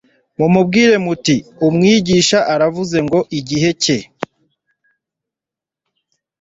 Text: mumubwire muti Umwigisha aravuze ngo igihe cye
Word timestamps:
mumubwire 0.37 0.95
muti 1.05 1.35
Umwigisha 1.67 2.39
aravuze 2.53 2.97
ngo 3.05 3.19
igihe 3.39 3.71
cye 3.83 3.97